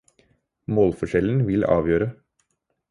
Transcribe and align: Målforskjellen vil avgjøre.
Målforskjellen 0.77 1.45
vil 1.51 1.67
avgjøre. 1.77 2.11